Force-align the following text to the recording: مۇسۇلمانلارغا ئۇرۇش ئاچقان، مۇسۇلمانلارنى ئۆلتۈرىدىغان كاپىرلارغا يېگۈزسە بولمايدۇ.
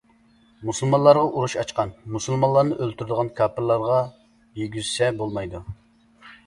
مۇسۇلمانلارغا 0.69 1.25
ئۇرۇش 1.27 1.55
ئاچقان، 1.63 1.93
مۇسۇلمانلارنى 2.15 2.79
ئۆلتۈرىدىغان 2.81 3.31
كاپىرلارغا 3.41 4.01
يېگۈزسە 4.63 5.13
بولمايدۇ. 5.23 5.65